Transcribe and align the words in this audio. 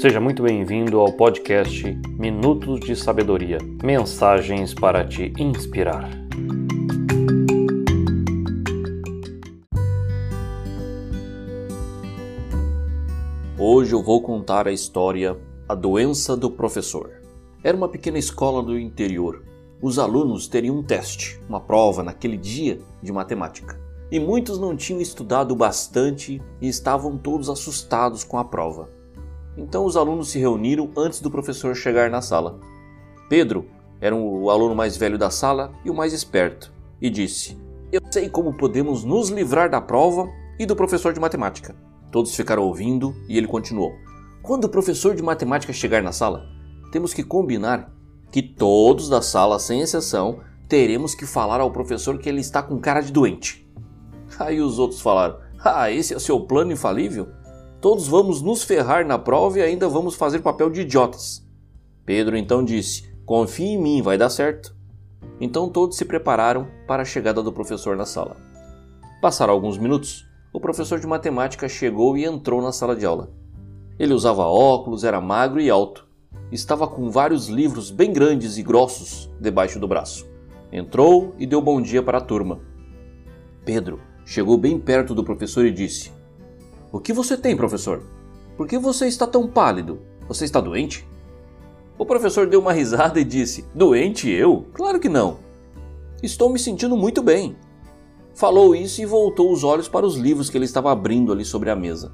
Seja 0.00 0.20
muito 0.20 0.44
bem-vindo 0.44 1.00
ao 1.00 1.12
podcast 1.12 1.82
Minutos 2.16 2.78
de 2.78 2.94
Sabedoria 2.94 3.58
mensagens 3.82 4.72
para 4.72 5.04
te 5.04 5.32
inspirar. 5.36 6.08
Hoje 13.58 13.92
eu 13.92 14.00
vou 14.00 14.22
contar 14.22 14.68
a 14.68 14.72
história 14.72 15.36
A 15.68 15.74
Doença 15.74 16.36
do 16.36 16.48
Professor. 16.48 17.10
Era 17.64 17.76
uma 17.76 17.88
pequena 17.88 18.18
escola 18.18 18.62
do 18.62 18.78
interior. 18.78 19.42
Os 19.82 19.98
alunos 19.98 20.46
teriam 20.46 20.76
um 20.76 20.82
teste, 20.84 21.42
uma 21.48 21.58
prova 21.58 22.04
naquele 22.04 22.36
dia 22.36 22.78
de 23.02 23.10
matemática. 23.10 23.80
E 24.12 24.20
muitos 24.20 24.60
não 24.60 24.76
tinham 24.76 25.00
estudado 25.00 25.56
bastante 25.56 26.40
e 26.60 26.68
estavam 26.68 27.18
todos 27.18 27.50
assustados 27.50 28.22
com 28.22 28.38
a 28.38 28.44
prova. 28.44 28.96
Então 29.56 29.84
os 29.84 29.96
alunos 29.96 30.30
se 30.30 30.38
reuniram 30.38 30.90
antes 30.96 31.20
do 31.20 31.30
professor 31.30 31.74
chegar 31.74 32.10
na 32.10 32.20
sala. 32.20 32.58
Pedro 33.28 33.66
era 34.00 34.14
o 34.14 34.50
aluno 34.50 34.74
mais 34.74 34.96
velho 34.96 35.18
da 35.18 35.30
sala 35.30 35.72
e 35.84 35.90
o 35.90 35.94
mais 35.94 36.12
esperto, 36.12 36.72
e 37.00 37.10
disse: 37.10 37.58
Eu 37.90 38.00
sei 38.10 38.28
como 38.28 38.56
podemos 38.56 39.04
nos 39.04 39.28
livrar 39.28 39.68
da 39.68 39.80
prova 39.80 40.28
e 40.58 40.64
do 40.64 40.76
professor 40.76 41.12
de 41.12 41.20
matemática. 41.20 41.74
Todos 42.10 42.34
ficaram 42.34 42.62
ouvindo 42.62 43.14
e 43.28 43.36
ele 43.36 43.46
continuou: 43.46 43.92
Quando 44.42 44.64
o 44.64 44.68
professor 44.68 45.14
de 45.14 45.22
matemática 45.22 45.72
chegar 45.72 46.02
na 46.02 46.12
sala, 46.12 46.44
temos 46.92 47.12
que 47.12 47.22
combinar 47.22 47.92
que 48.30 48.42
todos 48.42 49.08
da 49.08 49.20
sala, 49.20 49.58
sem 49.58 49.80
exceção, 49.80 50.40
teremos 50.68 51.14
que 51.14 51.26
falar 51.26 51.60
ao 51.60 51.70
professor 51.70 52.18
que 52.18 52.28
ele 52.28 52.40
está 52.40 52.62
com 52.62 52.78
cara 52.78 53.00
de 53.00 53.12
doente. 53.12 53.66
Aí 54.38 54.60
os 54.60 54.78
outros 54.78 55.00
falaram: 55.00 55.38
Ah, 55.64 55.90
esse 55.90 56.14
é 56.14 56.16
o 56.16 56.20
seu 56.20 56.40
plano 56.40 56.72
infalível? 56.72 57.28
Todos 57.80 58.08
vamos 58.08 58.42
nos 58.42 58.64
ferrar 58.64 59.06
na 59.06 59.16
prova 59.16 59.60
e 59.60 59.62
ainda 59.62 59.88
vamos 59.88 60.16
fazer 60.16 60.40
papel 60.40 60.68
de 60.68 60.80
idiotas. 60.80 61.46
Pedro 62.04 62.36
então 62.36 62.64
disse: 62.64 63.08
Confie 63.24 63.66
em 63.66 63.80
mim, 63.80 64.02
vai 64.02 64.18
dar 64.18 64.30
certo. 64.30 64.74
Então 65.40 65.68
todos 65.68 65.96
se 65.96 66.04
prepararam 66.04 66.66
para 66.88 67.02
a 67.02 67.06
chegada 67.06 67.40
do 67.40 67.52
professor 67.52 67.96
na 67.96 68.04
sala. 68.04 68.36
Passaram 69.22 69.52
alguns 69.52 69.78
minutos, 69.78 70.26
o 70.52 70.58
professor 70.58 70.98
de 70.98 71.06
matemática 71.06 71.68
chegou 71.68 72.16
e 72.16 72.24
entrou 72.24 72.60
na 72.60 72.72
sala 72.72 72.96
de 72.96 73.06
aula. 73.06 73.30
Ele 73.96 74.12
usava 74.12 74.42
óculos, 74.42 75.04
era 75.04 75.20
magro 75.20 75.60
e 75.60 75.70
alto. 75.70 76.08
Estava 76.50 76.88
com 76.88 77.10
vários 77.10 77.46
livros 77.46 77.92
bem 77.92 78.12
grandes 78.12 78.58
e 78.58 78.62
grossos 78.64 79.30
debaixo 79.40 79.78
do 79.78 79.86
braço. 79.86 80.26
Entrou 80.72 81.32
e 81.38 81.46
deu 81.46 81.62
bom 81.62 81.80
dia 81.80 82.02
para 82.02 82.18
a 82.18 82.22
turma. 82.22 82.58
Pedro 83.64 84.00
chegou 84.24 84.58
bem 84.58 84.80
perto 84.80 85.14
do 85.14 85.22
professor 85.22 85.64
e 85.64 85.70
disse: 85.70 86.17
o 86.90 86.98
que 86.98 87.12
você 87.12 87.36
tem, 87.36 87.54
professor? 87.54 88.02
Por 88.56 88.66
que 88.66 88.78
você 88.78 89.06
está 89.06 89.26
tão 89.26 89.46
pálido? 89.46 90.00
Você 90.26 90.46
está 90.46 90.58
doente? 90.58 91.06
O 91.98 92.06
professor 92.06 92.46
deu 92.46 92.60
uma 92.60 92.72
risada 92.72 93.20
e 93.20 93.24
disse: 93.24 93.66
Doente 93.74 94.30
eu? 94.30 94.64
Claro 94.72 94.98
que 94.98 95.08
não. 95.08 95.38
Estou 96.22 96.48
me 96.48 96.58
sentindo 96.58 96.96
muito 96.96 97.22
bem. 97.22 97.56
Falou 98.34 98.74
isso 98.74 99.02
e 99.02 99.06
voltou 99.06 99.52
os 99.52 99.64
olhos 99.64 99.86
para 99.86 100.06
os 100.06 100.16
livros 100.16 100.48
que 100.48 100.56
ele 100.56 100.64
estava 100.64 100.90
abrindo 100.90 101.30
ali 101.30 101.44
sobre 101.44 101.70
a 101.70 101.76
mesa. 101.76 102.12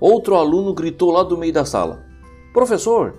Outro 0.00 0.34
aluno 0.36 0.72
gritou 0.72 1.10
lá 1.10 1.22
do 1.22 1.36
meio 1.36 1.52
da 1.52 1.66
sala: 1.66 2.02
Professor, 2.54 3.16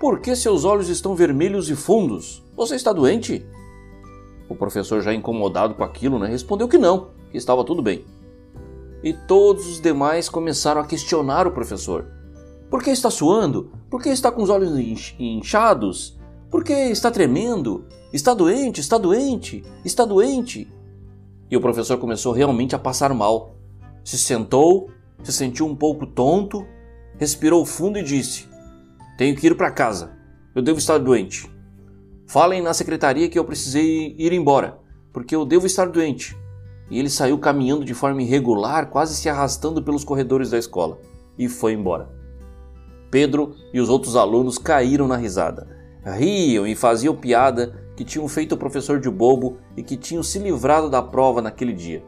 por 0.00 0.18
que 0.18 0.34
seus 0.34 0.64
olhos 0.64 0.88
estão 0.88 1.14
vermelhos 1.14 1.70
e 1.70 1.76
fundos? 1.76 2.42
Você 2.56 2.74
está 2.74 2.92
doente? 2.92 3.46
O 4.48 4.56
professor, 4.56 5.00
já 5.02 5.14
incomodado 5.14 5.74
com 5.74 5.84
aquilo, 5.84 6.18
né, 6.18 6.26
respondeu 6.26 6.66
que 6.66 6.78
não, 6.78 7.10
que 7.30 7.38
estava 7.38 7.64
tudo 7.64 7.80
bem 7.80 8.04
e 9.06 9.12
todos 9.12 9.68
os 9.68 9.80
demais 9.80 10.28
começaram 10.28 10.80
a 10.80 10.84
questionar 10.84 11.46
o 11.46 11.52
professor. 11.52 12.08
Por 12.68 12.82
que 12.82 12.90
está 12.90 13.08
suando? 13.08 13.70
Por 13.88 14.02
que 14.02 14.08
está 14.08 14.32
com 14.32 14.42
os 14.42 14.50
olhos 14.50 14.76
inchados? 15.16 16.18
Por 16.50 16.64
que 16.64 16.72
está 16.72 17.08
tremendo? 17.08 17.86
Está 18.12 18.34
doente? 18.34 18.80
Está 18.80 18.98
doente? 18.98 19.62
Está 19.84 20.04
doente? 20.04 20.68
E 21.48 21.56
o 21.56 21.60
professor 21.60 21.98
começou 21.98 22.32
realmente 22.32 22.74
a 22.74 22.80
passar 22.80 23.14
mal. 23.14 23.54
Se 24.02 24.18
sentou, 24.18 24.90
se 25.22 25.32
sentiu 25.32 25.66
um 25.66 25.76
pouco 25.76 26.04
tonto, 26.04 26.66
respirou 27.16 27.64
fundo 27.64 28.00
e 28.00 28.02
disse: 28.02 28.48
Tenho 29.16 29.36
que 29.36 29.46
ir 29.46 29.56
para 29.56 29.70
casa. 29.70 30.18
Eu 30.52 30.62
devo 30.62 30.80
estar 30.80 30.98
doente. 30.98 31.48
Falem 32.26 32.60
na 32.60 32.74
secretaria 32.74 33.28
que 33.28 33.38
eu 33.38 33.44
precisei 33.44 34.16
ir 34.18 34.32
embora, 34.32 34.80
porque 35.12 35.36
eu 35.36 35.44
devo 35.44 35.64
estar 35.64 35.88
doente 35.88 36.36
e 36.90 36.98
ele 36.98 37.10
saiu 37.10 37.38
caminhando 37.38 37.84
de 37.84 37.94
forma 37.94 38.22
irregular, 38.22 38.90
quase 38.90 39.14
se 39.14 39.28
arrastando 39.28 39.82
pelos 39.82 40.04
corredores 40.04 40.50
da 40.50 40.58
escola, 40.58 40.98
e 41.38 41.48
foi 41.48 41.72
embora. 41.72 42.08
Pedro 43.10 43.54
e 43.72 43.80
os 43.80 43.88
outros 43.88 44.16
alunos 44.16 44.58
caíram 44.58 45.08
na 45.08 45.16
risada. 45.16 45.68
Riam 46.04 46.66
e 46.66 46.76
faziam 46.76 47.16
piada 47.16 47.74
que 47.96 48.04
tinham 48.04 48.28
feito 48.28 48.54
o 48.54 48.58
professor 48.58 49.00
de 49.00 49.10
bobo 49.10 49.58
e 49.76 49.82
que 49.82 49.96
tinham 49.96 50.22
se 50.22 50.38
livrado 50.38 50.90
da 50.90 51.02
prova 51.02 51.40
naquele 51.40 51.72
dia. 51.72 52.04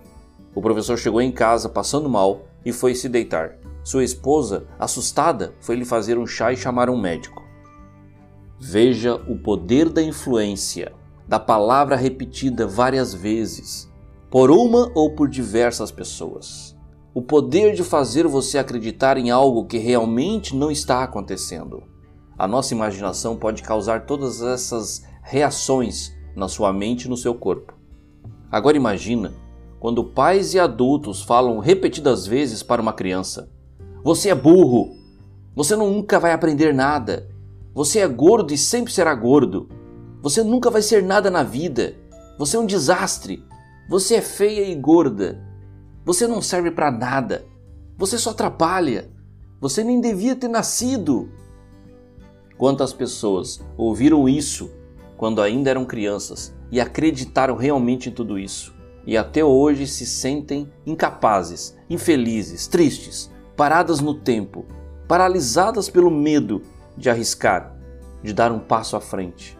O 0.54 0.60
professor 0.60 0.98
chegou 0.98 1.20
em 1.20 1.32
casa 1.32 1.68
passando 1.68 2.08
mal 2.08 2.42
e 2.64 2.72
foi 2.72 2.94
se 2.94 3.08
deitar. 3.08 3.56
Sua 3.82 4.04
esposa, 4.04 4.66
assustada, 4.78 5.54
foi 5.60 5.76
lhe 5.76 5.84
fazer 5.84 6.18
um 6.18 6.26
chá 6.26 6.52
e 6.52 6.56
chamar 6.56 6.90
um 6.90 7.00
médico. 7.00 7.42
Veja 8.60 9.14
o 9.14 9.38
poder 9.38 9.88
da 9.88 10.02
influência, 10.02 10.92
da 11.26 11.38
palavra 11.38 11.96
repetida 11.96 12.66
várias 12.66 13.14
vezes, 13.14 13.87
por 14.30 14.50
uma 14.50 14.90
ou 14.94 15.14
por 15.14 15.28
diversas 15.28 15.90
pessoas. 15.90 16.76
O 17.14 17.22
poder 17.22 17.74
de 17.74 17.82
fazer 17.82 18.26
você 18.26 18.58
acreditar 18.58 19.16
em 19.16 19.30
algo 19.30 19.64
que 19.64 19.78
realmente 19.78 20.54
não 20.54 20.70
está 20.70 21.02
acontecendo. 21.02 21.82
A 22.38 22.46
nossa 22.46 22.74
imaginação 22.74 23.36
pode 23.36 23.62
causar 23.62 24.04
todas 24.04 24.42
essas 24.42 25.02
reações 25.22 26.12
na 26.36 26.46
sua 26.46 26.72
mente 26.72 27.04
e 27.04 27.08
no 27.08 27.16
seu 27.16 27.34
corpo. 27.34 27.74
Agora 28.52 28.76
imagina 28.76 29.34
quando 29.80 30.04
pais 30.04 30.54
e 30.54 30.58
adultos 30.58 31.22
falam 31.22 31.58
repetidas 31.58 32.26
vezes 32.26 32.62
para 32.62 32.82
uma 32.82 32.92
criança: 32.92 33.50
Você 34.04 34.28
é 34.28 34.34
burro, 34.34 34.94
você 35.56 35.74
nunca 35.74 36.20
vai 36.20 36.32
aprender 36.32 36.74
nada, 36.74 37.28
você 37.74 38.00
é 38.00 38.08
gordo 38.08 38.52
e 38.52 38.58
sempre 38.58 38.92
será 38.92 39.14
gordo, 39.14 39.68
você 40.22 40.42
nunca 40.42 40.70
vai 40.70 40.82
ser 40.82 41.02
nada 41.02 41.30
na 41.30 41.42
vida, 41.42 41.96
você 42.38 42.56
é 42.56 42.60
um 42.60 42.66
desastre, 42.66 43.42
você 43.88 44.16
é 44.16 44.20
feia 44.20 44.70
e 44.70 44.74
gorda. 44.74 45.42
Você 46.04 46.26
não 46.26 46.42
serve 46.42 46.70
para 46.70 46.90
nada. 46.90 47.46
Você 47.96 48.18
só 48.18 48.30
atrapalha. 48.30 49.10
Você 49.62 49.82
nem 49.82 49.98
devia 49.98 50.36
ter 50.36 50.48
nascido. 50.48 51.30
Quantas 52.58 52.92
pessoas 52.92 53.64
ouviram 53.78 54.28
isso 54.28 54.70
quando 55.16 55.40
ainda 55.40 55.70
eram 55.70 55.86
crianças 55.86 56.54
e 56.70 56.78
acreditaram 56.78 57.56
realmente 57.56 58.10
em 58.10 58.12
tudo 58.12 58.38
isso? 58.38 58.74
E 59.06 59.16
até 59.16 59.42
hoje 59.42 59.86
se 59.86 60.04
sentem 60.04 60.70
incapazes, 60.84 61.74
infelizes, 61.88 62.66
tristes, 62.66 63.30
paradas 63.56 64.00
no 64.00 64.12
tempo, 64.12 64.66
paralisadas 65.08 65.88
pelo 65.88 66.10
medo 66.10 66.60
de 66.94 67.08
arriscar, 67.08 67.74
de 68.22 68.34
dar 68.34 68.52
um 68.52 68.58
passo 68.58 68.96
à 68.96 69.00
frente. 69.00 69.56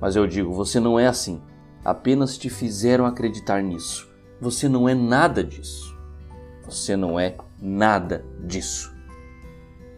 Mas 0.00 0.16
eu 0.16 0.26
digo, 0.26 0.52
você 0.52 0.80
não 0.80 0.98
é 0.98 1.06
assim 1.06 1.40
apenas 1.88 2.36
te 2.36 2.50
fizeram 2.50 3.06
acreditar 3.06 3.62
nisso. 3.62 4.06
Você 4.40 4.68
não 4.68 4.88
é 4.88 4.94
nada 4.94 5.42
disso. 5.42 5.96
Você 6.64 6.96
não 6.96 7.18
é 7.18 7.34
nada 7.60 8.24
disso. 8.44 8.94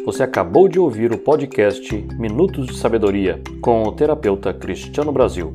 Você 0.06 0.22
acabou 0.22 0.68
de 0.68 0.78
ouvir 0.78 1.12
o 1.12 1.18
podcast 1.18 1.92
Minutos 2.16 2.68
de 2.68 2.76
Sabedoria 2.76 3.42
com 3.60 3.82
o 3.82 3.90
terapeuta 3.90 4.54
Cristiano 4.54 5.10
Brasil. 5.10 5.52